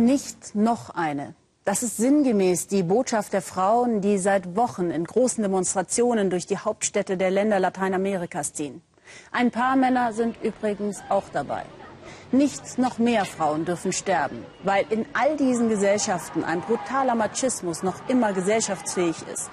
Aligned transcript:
Nicht 0.00 0.54
noch 0.54 0.88
eine. 0.88 1.34
Das 1.66 1.82
ist 1.82 1.98
sinngemäß 1.98 2.68
die 2.68 2.82
Botschaft 2.82 3.34
der 3.34 3.42
Frauen, 3.42 4.00
die 4.00 4.16
seit 4.16 4.56
Wochen 4.56 4.90
in 4.90 5.04
großen 5.04 5.42
Demonstrationen 5.42 6.30
durch 6.30 6.46
die 6.46 6.56
Hauptstädte 6.56 7.18
der 7.18 7.30
Länder 7.30 7.60
Lateinamerikas 7.60 8.54
ziehen. 8.54 8.80
Ein 9.30 9.50
paar 9.50 9.76
Männer 9.76 10.14
sind 10.14 10.42
übrigens 10.42 11.02
auch 11.10 11.28
dabei. 11.30 11.66
Nicht 12.32 12.78
noch 12.78 12.96
mehr 12.96 13.26
Frauen 13.26 13.66
dürfen 13.66 13.92
sterben, 13.92 14.46
weil 14.64 14.86
in 14.88 15.04
all 15.12 15.36
diesen 15.36 15.68
Gesellschaften 15.68 16.44
ein 16.44 16.62
brutaler 16.62 17.14
Machismus 17.14 17.82
noch 17.82 18.08
immer 18.08 18.32
gesellschaftsfähig 18.32 19.16
ist. 19.30 19.50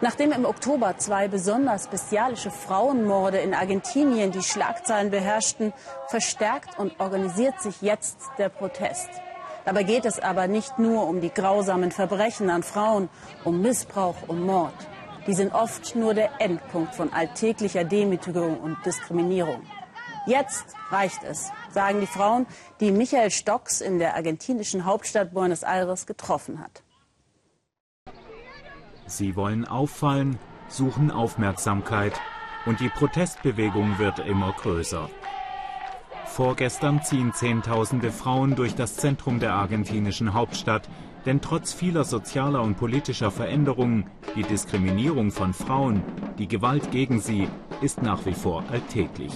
Nachdem 0.00 0.32
im 0.32 0.46
Oktober 0.46 0.96
zwei 0.96 1.28
besonders 1.28 1.88
bestialische 1.88 2.50
Frauenmorde 2.50 3.36
in 3.36 3.52
Argentinien 3.52 4.32
die 4.32 4.42
Schlagzeilen 4.42 5.10
beherrschten, 5.10 5.74
verstärkt 6.08 6.78
und 6.78 6.98
organisiert 7.00 7.60
sich 7.60 7.82
jetzt 7.82 8.16
der 8.38 8.48
Protest. 8.48 9.10
Dabei 9.64 9.82
geht 9.82 10.04
es 10.04 10.20
aber 10.20 10.46
nicht 10.46 10.78
nur 10.78 11.06
um 11.08 11.20
die 11.20 11.32
grausamen 11.32 11.90
Verbrechen 11.90 12.50
an 12.50 12.62
Frauen, 12.62 13.08
um 13.44 13.62
Missbrauch, 13.62 14.16
um 14.28 14.44
Mord. 14.44 14.74
Die 15.26 15.32
sind 15.32 15.54
oft 15.54 15.96
nur 15.96 16.12
der 16.12 16.38
Endpunkt 16.38 16.94
von 16.94 17.12
alltäglicher 17.12 17.84
Demütigung 17.84 18.60
und 18.60 18.76
Diskriminierung. 18.84 19.62
Jetzt 20.26 20.74
reicht 20.90 21.22
es, 21.22 21.50
sagen 21.70 22.00
die 22.00 22.06
Frauen, 22.06 22.46
die 22.80 22.90
Michael 22.90 23.30
Stocks 23.30 23.80
in 23.80 23.98
der 23.98 24.14
argentinischen 24.14 24.84
Hauptstadt 24.84 25.32
Buenos 25.32 25.62
Aires 25.62 26.06
getroffen 26.06 26.60
hat. 26.60 26.82
Sie 29.06 29.36
wollen 29.36 29.66
auffallen, 29.66 30.38
suchen 30.68 31.10
Aufmerksamkeit 31.10 32.18
und 32.66 32.80
die 32.80 32.88
Protestbewegung 32.88 33.98
wird 33.98 34.18
immer 34.18 34.52
größer. 34.52 35.10
Vorgestern 36.34 37.00
ziehen 37.00 37.32
Zehntausende 37.32 38.10
Frauen 38.10 38.56
durch 38.56 38.74
das 38.74 38.96
Zentrum 38.96 39.38
der 39.38 39.52
argentinischen 39.52 40.34
Hauptstadt, 40.34 40.88
denn 41.26 41.40
trotz 41.40 41.72
vieler 41.72 42.02
sozialer 42.02 42.60
und 42.60 42.76
politischer 42.76 43.30
Veränderungen, 43.30 44.10
die 44.34 44.42
Diskriminierung 44.42 45.30
von 45.30 45.54
Frauen, 45.54 46.02
die 46.36 46.48
Gewalt 46.48 46.90
gegen 46.90 47.20
sie, 47.20 47.48
ist 47.82 48.02
nach 48.02 48.26
wie 48.26 48.34
vor 48.34 48.64
alltäglich. 48.72 49.32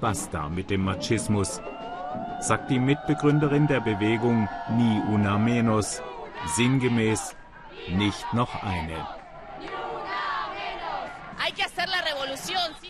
Basta 0.00 0.48
mit 0.48 0.70
dem 0.70 0.82
Machismus, 0.82 1.60
sagt 2.40 2.70
die 2.70 2.78
Mitbegründerin 2.78 3.66
der 3.66 3.80
Bewegung 3.80 4.48
Ni 4.78 5.02
Una 5.12 5.36
Menos, 5.36 6.00
sinngemäß 6.54 7.36
nicht 7.90 8.32
noch 8.32 8.62
eine. 8.62 9.15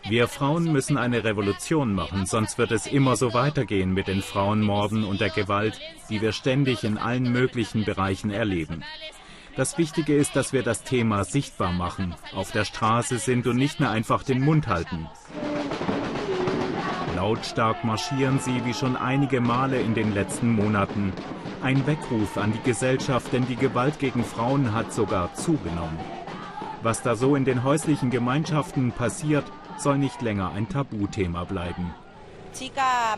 Wir 0.08 0.28
Frauen 0.28 0.72
müssen 0.72 0.96
eine 0.96 1.24
Revolution 1.24 1.94
machen, 1.94 2.26
sonst 2.26 2.58
wird 2.58 2.72
es 2.72 2.86
immer 2.86 3.16
so 3.16 3.34
weitergehen 3.34 3.92
mit 3.92 4.06
den 4.06 4.22
Frauenmorden 4.22 5.04
und 5.04 5.20
der 5.20 5.30
Gewalt, 5.30 5.78
die 6.08 6.20
wir 6.20 6.32
ständig 6.32 6.84
in 6.84 6.98
allen 6.98 7.30
möglichen 7.32 7.84
Bereichen 7.84 8.30
erleben. 8.30 8.84
Das 9.56 9.78
Wichtige 9.78 10.14
ist, 10.14 10.36
dass 10.36 10.52
wir 10.52 10.62
das 10.62 10.82
Thema 10.82 11.24
sichtbar 11.24 11.72
machen, 11.72 12.14
auf 12.34 12.52
der 12.52 12.64
Straße 12.64 13.18
sind 13.18 13.46
und 13.46 13.56
nicht 13.56 13.80
mehr 13.80 13.90
einfach 13.90 14.22
den 14.22 14.42
Mund 14.42 14.66
halten. 14.68 15.08
Lautstark 17.16 17.82
marschieren 17.82 18.38
sie 18.38 18.64
wie 18.66 18.74
schon 18.74 18.96
einige 18.96 19.40
Male 19.40 19.80
in 19.80 19.94
den 19.94 20.12
letzten 20.12 20.50
Monaten. 20.50 21.14
Ein 21.62 21.86
Weckruf 21.86 22.36
an 22.36 22.52
die 22.52 22.62
Gesellschaft, 22.62 23.32
denn 23.32 23.46
die 23.46 23.56
Gewalt 23.56 23.98
gegen 23.98 24.22
Frauen 24.22 24.74
hat 24.74 24.92
sogar 24.92 25.32
zugenommen. 25.34 25.98
Was 26.86 27.02
da 27.02 27.16
so 27.16 27.34
in 27.34 27.44
den 27.44 27.64
häuslichen 27.64 28.10
Gemeinschaften 28.10 28.92
passiert, 28.92 29.42
soll 29.76 29.98
nicht 29.98 30.22
länger 30.22 30.52
ein 30.52 30.68
Tabuthema 30.68 31.42
bleiben. 31.42 31.92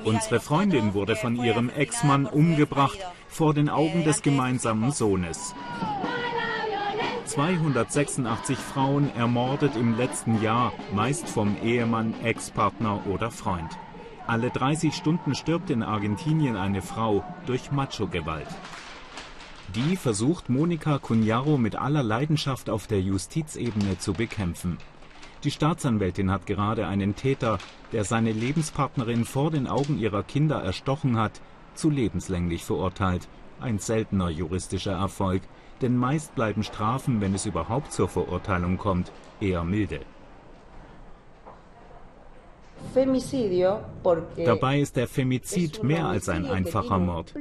Unsere 0.05 0.41
Freundin 0.41 0.95
wurde 0.95 1.17
von 1.17 1.37
ihrem 1.37 1.69
Ex-Mann 1.69 2.25
umgebracht 2.25 2.99
vor 3.29 3.53
den 3.53 3.69
Augen 3.69 4.05
des 4.05 4.23
gemeinsamen 4.23 4.91
Sohnes. 4.91 5.55
286 7.27 8.57
Frauen 8.57 9.15
ermordet 9.15 9.77
im 9.77 9.99
letzten 9.99 10.41
Jahr, 10.41 10.73
meist 10.95 11.29
vom 11.29 11.55
Ehemann, 11.63 12.15
Ex-Partner 12.23 13.07
oder 13.07 13.31
Freund. 13.31 13.77
Alle 14.27 14.49
30 14.49 14.95
Stunden 14.95 15.35
stirbt 15.35 15.69
in 15.69 15.83
Argentinien 15.83 16.57
eine 16.57 16.81
Frau 16.81 17.23
durch 17.45 17.71
Macho-Gewalt. 17.71 18.49
Die 19.75 19.97
versucht 19.97 20.49
Monika 20.49 20.99
Cunharo 20.99 21.59
mit 21.59 21.77
aller 21.77 22.03
Leidenschaft 22.03 22.71
auf 22.71 22.87
der 22.87 23.03
Justizebene 23.03 23.99
zu 23.99 24.15
bekämpfen. 24.15 24.79
Die 25.45 25.51
Staatsanwältin 25.51 26.31
hat 26.31 26.47
gerade 26.47 26.87
einen 26.87 27.15
Täter, 27.15 27.59
der 27.93 28.05
seine 28.05 28.33
Lebenspartnerin 28.33 29.27
vor 29.27 29.51
den 29.51 29.67
Augen 29.67 29.99
ihrer 29.99 30.23
Kinder 30.23 30.57
erstochen 30.57 31.19
hat, 31.19 31.43
zu 31.75 31.91
lebenslänglich 31.91 32.65
verurteilt. 32.65 33.29
Ein 33.61 33.79
seltener 33.79 34.31
juristischer 34.31 34.93
Erfolg, 34.93 35.43
denn 35.83 35.97
meist 35.97 36.35
bleiben 36.35 36.65
Strafen, 36.65 37.21
wenn 37.21 37.35
es 37.35 37.45
überhaupt 37.45 37.93
zur 37.93 38.09
Verurteilung 38.09 38.79
kommt, 38.79 39.13
eher 39.39 39.65
milde. 39.65 40.01
Dabei 44.45 44.81
ist 44.81 44.97
der 44.97 45.09
Femizid 45.09 45.83
mehr 45.83 46.07
als 46.07 46.29
ein 46.29 46.47
einfacher 46.47 46.99
Mord. 46.99 47.35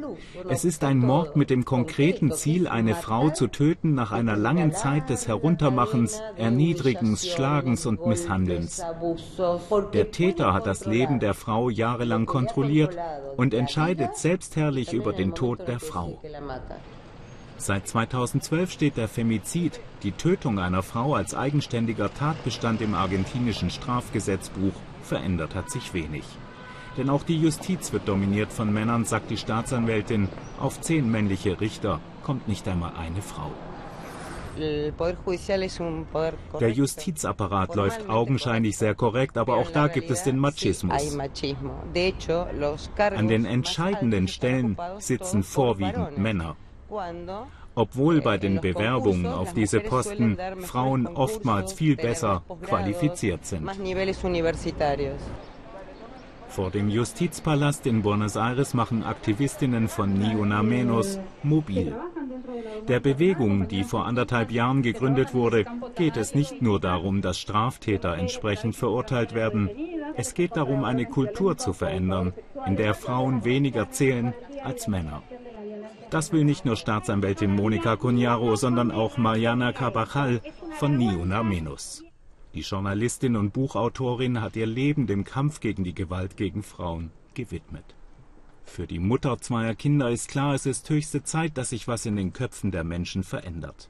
Es 0.50 0.66
ist 0.66 0.84
ein 0.84 1.00
Mord 1.00 1.36
mit 1.36 1.50
dem 1.50 1.66
konkreten 1.66 2.32
Ziel, 2.32 2.68
eine 2.68 2.96
Frau 2.96 3.30
zu 3.30 3.48
töten 3.48 3.94
nach 3.94 4.12
einer 4.12 4.36
langen 4.36 4.74
Zeit 4.74 5.10
des 5.10 5.28
Heruntermachens, 5.28 6.22
Erniedrigens, 6.38 7.28
Schlagens 7.28 7.86
und 7.86 8.06
Misshandelns. 8.06 8.84
Der 9.94 10.12
Täter 10.12 10.54
hat 10.54 10.66
das 10.66 10.86
Leben 10.86 11.20
der 11.20 11.34
Frau 11.34 11.70
jahrelang 11.70 12.26
kontrolliert 12.26 12.98
und 13.38 13.54
entscheidet 13.54 14.18
selbstherrlich 14.18 14.94
über 14.94 15.14
den 15.14 15.34
Tod 15.34 15.68
der 15.68 15.80
Frau. 15.80 16.22
Seit 17.60 17.88
2012 17.88 18.72
steht 18.72 18.98
der 18.98 19.08
Femizid, 19.08 19.80
die 20.04 20.12
Tötung 20.12 20.60
einer 20.60 20.84
Frau 20.84 21.16
als 21.16 21.34
eigenständiger 21.34 22.14
Tatbestand 22.14 22.82
im 22.82 22.94
argentinischen 22.94 23.72
Strafgesetzbuch 23.72 24.74
verändert 25.08 25.56
hat 25.56 25.72
sich 25.72 25.94
wenig. 25.94 26.26
Denn 26.98 27.10
auch 27.10 27.24
die 27.24 27.40
Justiz 27.40 27.94
wird 27.94 28.08
dominiert 28.08 28.52
von 28.52 28.74
Männern, 28.74 29.06
sagt 29.06 29.30
die 29.30 29.38
Staatsanwältin. 29.38 30.30
Auf 30.60 30.82
zehn 30.82 31.10
männliche 31.10 31.62
Richter 31.62 32.00
kommt 32.24 32.48
nicht 32.48 32.68
einmal 32.68 32.94
eine 32.96 33.22
Frau. 33.22 33.52
Der 36.60 36.72
Justizapparat 36.72 37.76
läuft 37.76 38.10
augenscheinlich 38.10 38.78
sehr 38.78 38.96
korrekt, 38.96 39.38
aber 39.38 39.58
auch 39.58 39.70
da 39.70 39.88
gibt 39.88 40.10
es 40.10 40.24
den 40.24 40.40
Machismus. 40.40 41.16
An 42.98 43.28
den 43.28 43.46
entscheidenden 43.46 44.28
Stellen 44.28 44.76
sitzen 44.98 45.44
vorwiegend 45.44 46.18
Männer 46.18 46.56
obwohl 47.78 48.22
bei 48.22 48.38
den 48.40 48.60
Bewerbungen 48.60 49.28
auf 49.28 49.54
diese 49.54 49.80
Posten 49.80 50.36
Frauen 50.62 51.06
oftmals 51.06 51.74
viel 51.74 51.96
besser 51.96 52.42
qualifiziert 52.64 53.46
sind. 53.46 53.70
Vor 56.50 56.72
dem 56.72 56.90
Justizpalast 56.90 57.86
in 57.86 58.02
Buenos 58.02 58.36
Aires 58.36 58.74
machen 58.74 59.04
Aktivistinnen 59.04 59.88
von 59.90 60.12
Ni 60.14 60.36
Una 60.36 60.64
Menos 60.64 61.20
mobil. 61.44 61.96
Der 62.88 63.00
Bewegung, 63.00 63.68
die 63.68 63.84
vor 63.84 64.08
anderthalb 64.08 64.52
Jahren 64.52 64.82
gegründet 64.82 65.36
wurde, 65.36 65.66
geht 65.96 66.18
es 66.18 66.34
nicht 66.34 66.64
nur 66.64 66.80
darum, 66.80 67.22
dass 67.22 67.38
Straftäter 67.38 68.16
entsprechend 68.16 68.76
verurteilt 68.76 69.36
werden. 69.36 69.70
Es 70.16 70.34
geht 70.34 70.56
darum, 70.56 70.84
eine 70.84 71.06
Kultur 71.06 71.58
zu 71.58 71.74
verändern, 71.74 72.34
in 72.66 72.76
der 72.76 72.96
Frauen 72.96 73.46
weniger 73.46 73.92
zählen 73.92 74.34
als 74.64 74.88
Männer. 74.88 75.22
Das 76.10 76.32
will 76.32 76.46
nicht 76.46 76.64
nur 76.64 76.78
Staatsanwältin 76.78 77.54
Monika 77.54 77.98
Cunharo, 77.98 78.56
sondern 78.56 78.92
auch 78.92 79.18
Mariana 79.18 79.74
Cabajal 79.74 80.42
von 80.80 80.98
Ni 80.98 81.14
Una 81.14 81.44
Menos. 81.44 82.04
Die 82.54 82.62
Journalistin 82.62 83.36
und 83.36 83.52
Buchautorin 83.52 84.40
hat 84.42 84.56
ihr 84.56 84.68
Leben 84.68 85.06
dem 85.06 85.26
Kampf 85.26 85.60
gegen 85.60 85.84
die 85.84 85.94
Gewalt 85.94 86.38
gegen 86.38 86.64
Frauen 86.64 87.12
gewidmet. 87.34 87.84
Für 88.64 88.88
die 88.88 89.00
Mutter 89.00 89.38
zweier 89.40 89.76
Kinder 89.76 90.10
ist 90.10 90.30
klar, 90.30 90.54
es 90.54 90.66
ist 90.66 90.90
höchste 90.90 91.24
Zeit, 91.24 91.58
dass 91.58 91.70
sich 91.70 91.88
was 91.88 92.06
in 92.06 92.16
den 92.16 92.32
Köpfen 92.32 92.72
der 92.72 92.86
Menschen 92.86 93.24
verändert. 93.24 93.90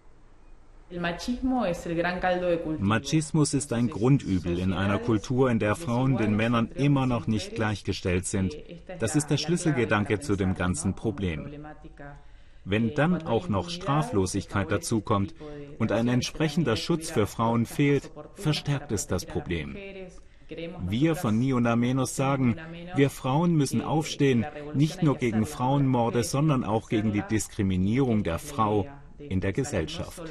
Machismus 2.79 3.53
ist 3.53 3.73
ein 3.73 3.89
Grundübel 3.89 4.57
in 4.57 4.71
einer 4.71 4.99
Kultur, 4.99 5.51
in 5.51 5.59
der 5.59 5.75
Frauen 5.75 6.15
den 6.15 6.35
Männern 6.35 6.69
immer 6.75 7.05
noch 7.05 7.27
nicht 7.27 7.55
gleichgestellt 7.55 8.25
sind. 8.25 8.55
Das 8.99 9.15
ist 9.17 9.29
der 9.29 9.37
Schlüsselgedanke 9.37 10.19
zu 10.21 10.37
dem 10.37 10.53
ganzen 10.53 10.93
Problem. 10.93 11.65
Wenn 12.63 12.93
dann 12.95 13.25
auch 13.27 13.49
noch 13.49 13.69
Straflosigkeit 13.69 14.71
dazukommt 14.71 15.35
und 15.77 15.91
ein 15.91 16.07
entsprechender 16.07 16.77
Schutz 16.77 17.09
für 17.09 17.27
Frauen 17.27 17.65
fehlt, 17.65 18.11
verstärkt 18.35 18.91
es 18.91 19.07
das 19.07 19.25
Problem. 19.25 19.75
Wir 20.87 21.17
von 21.17 21.37
Nionamenos 21.37 22.15
sagen, 22.15 22.55
wir 22.95 23.09
Frauen 23.09 23.55
müssen 23.55 23.81
aufstehen, 23.81 24.45
nicht 24.73 25.03
nur 25.03 25.17
gegen 25.17 25.45
Frauenmorde, 25.45 26.23
sondern 26.23 26.63
auch 26.63 26.87
gegen 26.87 27.11
die 27.11 27.23
Diskriminierung 27.23 28.23
der 28.23 28.39
Frau 28.39 28.87
in 29.19 29.41
der 29.41 29.53
Gesellschaft. 29.53 30.21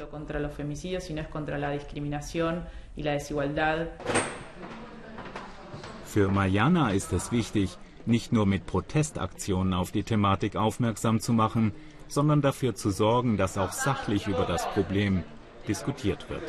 Für 6.05 6.29
Mariana 6.29 6.91
ist 6.91 7.13
es 7.13 7.31
wichtig, 7.31 7.77
nicht 8.05 8.31
nur 8.31 8.45
mit 8.45 8.65
Protestaktionen 8.65 9.73
auf 9.73 9.91
die 9.91 10.03
Thematik 10.03 10.55
aufmerksam 10.55 11.19
zu 11.19 11.33
machen, 11.33 11.73
sondern 12.07 12.41
dafür 12.41 12.73
zu 12.75 12.89
sorgen, 12.89 13.37
dass 13.37 13.57
auch 13.57 13.73
sachlich 13.73 14.27
über 14.27 14.45
das 14.45 14.65
Problem 14.71 15.23
diskutiert 15.67 16.29
wird. 16.29 16.43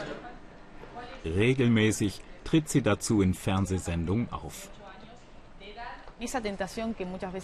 Regelmäßig 1.24 2.20
tritt 2.44 2.68
sie 2.68 2.82
dazu 2.82 3.20
in 3.20 3.34
Fernsehsendungen 3.34 4.32
auf. 4.32 4.70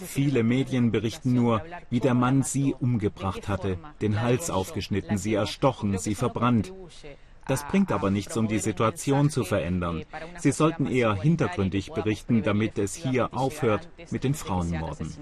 Viele 0.05 0.43
Medien 0.43 0.91
berichten 0.91 1.33
nur, 1.33 1.61
wie 1.89 1.99
der 1.99 2.13
Mann 2.13 2.43
sie 2.43 2.73
umgebracht 2.73 3.47
hatte, 3.47 3.77
den 4.01 4.21
Hals 4.21 4.49
aufgeschnitten, 4.49 5.17
sie 5.17 5.33
erstochen, 5.33 5.97
sie 5.97 6.15
verbrannt. 6.15 6.73
Das 7.47 7.63
bringt 7.67 7.91
aber 7.91 8.09
nichts, 8.09 8.35
um 8.37 8.47
die 8.47 8.59
Situation 8.59 9.29
zu 9.29 9.43
verändern. 9.43 10.03
Sie 10.39 10.51
sollten 10.51 10.87
eher 10.87 11.13
hintergründig 11.13 11.91
berichten, 11.91 12.41
damit 12.41 12.79
es 12.79 12.95
hier 12.95 13.33
aufhört 13.35 13.87
mit 14.09 14.23
den 14.23 14.33
Frauenmorden. 14.33 15.13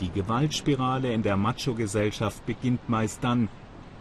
Die 0.00 0.10
Gewaltspirale 0.10 1.12
in 1.12 1.22
der 1.22 1.36
Macho-Gesellschaft 1.36 2.46
beginnt 2.46 2.88
meist 2.88 3.22
dann, 3.22 3.48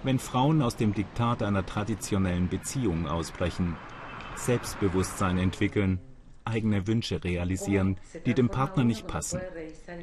wenn 0.03 0.19
Frauen 0.19 0.61
aus 0.61 0.77
dem 0.77 0.93
Diktat 0.93 1.43
einer 1.43 1.65
traditionellen 1.65 2.47
Beziehung 2.47 3.07
ausbrechen, 3.07 3.75
Selbstbewusstsein 4.45 5.37
entwickeln, 5.37 5.99
eigene 6.45 6.87
Wünsche 6.87 7.23
realisieren, 7.23 7.97
die 8.25 8.33
dem 8.33 8.49
Partner 8.49 8.83
nicht 8.83 9.07
passen. 9.07 9.39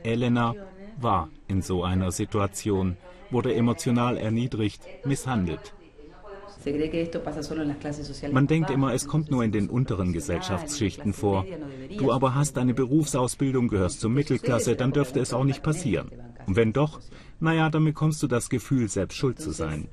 Elena 0.04 0.54
war 1.00 1.28
in 1.48 1.62
so 1.62 1.82
einer 1.82 2.12
Situation, 2.12 2.96
wurde 3.30 3.54
emotional 3.54 4.16
erniedrigt, 4.16 4.82
misshandelt. 5.04 5.74
Man 8.32 8.46
denkt 8.46 8.70
immer, 8.70 8.92
es 8.92 9.06
kommt 9.06 9.30
nur 9.30 9.44
in 9.44 9.52
den 9.52 9.68
unteren 9.68 10.12
Gesellschaftsschichten 10.12 11.12
vor. 11.12 11.44
Du 11.96 12.12
aber 12.12 12.34
hast 12.34 12.58
eine 12.58 12.74
Berufsausbildung, 12.74 13.68
gehörst 13.68 14.00
zur 14.00 14.10
Mittelklasse, 14.10 14.74
dann 14.74 14.92
dürfte 14.92 15.20
es 15.20 15.32
auch 15.32 15.44
nicht 15.44 15.62
passieren. 15.62 16.10
Und 16.46 16.56
wenn 16.56 16.72
doch, 16.72 17.00
naja, 17.38 17.70
dann 17.70 17.84
bekommst 17.84 18.22
du 18.22 18.26
das 18.26 18.48
Gefühl, 18.48 18.88
selbst 18.88 19.16
schuld 19.16 19.38
zu 19.40 19.50
sein. 19.50 19.88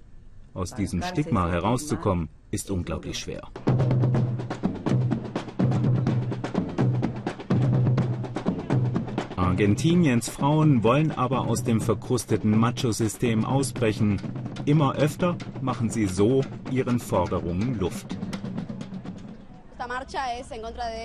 Aus 0.53 0.73
diesem 0.73 1.01
Stigma 1.03 1.49
herauszukommen, 1.49 2.29
ist 2.51 2.69
unglaublich 2.69 3.17
schwer. 3.17 3.49
Argentiniens 9.53 10.29
Frauen 10.29 10.83
wollen 10.83 11.11
aber 11.11 11.41
aus 11.41 11.63
dem 11.63 11.79
verkrusteten 11.79 12.57
Macho-System 12.57 13.45
ausbrechen. 13.45 14.19
Immer 14.65 14.95
öfter 14.95 15.37
machen 15.61 15.91
sie 15.91 16.07
so 16.07 16.41
ihren 16.71 16.99
Forderungen 16.99 17.77
Luft. 17.77 18.17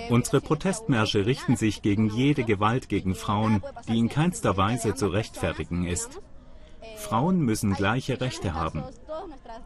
Unsere 0.09 0.41
Protestmärsche 0.41 1.27
richten 1.27 1.57
sich 1.57 1.83
gegen 1.83 2.09
jede 2.09 2.43
Gewalt 2.43 2.89
gegen 2.89 3.13
Frauen, 3.13 3.61
die 3.87 3.99
in 3.99 4.09
keinster 4.09 4.57
Weise 4.57 4.95
zu 4.95 5.09
rechtfertigen 5.09 5.85
ist. 5.85 6.19
Frauen 7.09 7.39
müssen 7.39 7.73
gleiche 7.73 8.21
Rechte 8.21 8.53
haben. 8.53 8.83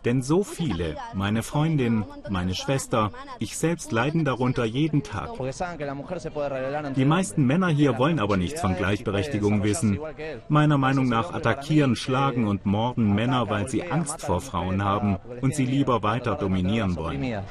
Denn 0.06 0.22
so 0.22 0.44
viele, 0.44 0.95
meine 1.13 1.44
Freundin, 1.44 2.06
meine 2.30 2.56
Schwester, 2.56 3.12
ich 3.40 3.57
selbst 3.57 3.92
leiden 3.92 4.24
darunter 4.24 4.63
jeden 4.63 5.04
Tag. 5.04 5.31
Die 6.95 7.06
meisten 7.06 7.45
Männer 7.45 7.68
hier 7.68 7.98
wollen 7.98 8.19
aber 8.19 8.38
nichts 8.38 8.62
von 8.62 8.75
Gleichberechtigung 8.75 9.62
wissen. 9.63 10.00
Meiner 10.48 10.78
Meinung 10.78 11.10
nach 11.10 11.34
attackieren, 11.34 11.98
schlagen 11.98 12.48
und 12.48 12.66
morden 12.66 13.13
Männer, 13.13 13.50
weil 13.50 13.68
sie 13.68 13.84
Angst 13.92 14.22
vor 14.22 14.39
Frauen 14.39 14.84
haben 14.84 15.18
und 15.42 15.54
sie 15.54 15.66
lieber 15.66 16.01
weiter 16.01 16.36
dominieren 16.36 16.96
wollen. 16.96 17.44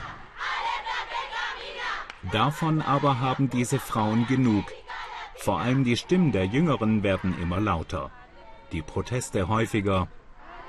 Davon 2.33 2.81
aber 2.81 3.21
haben 3.21 3.50
diese 3.50 3.79
Frauen 3.79 4.27
genug. 4.27 4.65
Vor 5.37 5.61
allem 5.61 5.85
die 5.85 5.97
Stimmen 5.99 6.33
der 6.33 6.47
Jüngeren 6.47 7.03
werden 7.03 7.35
immer 7.43 7.61
lauter 7.61 8.11
die 8.73 8.83
Proteste 8.83 9.49
häufiger. 9.49 10.09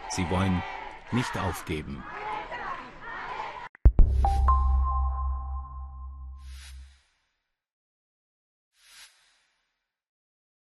Sie 0.10 0.30
wollen 0.30 0.62
nicht 1.12 1.38
aufgeben. 1.38 2.04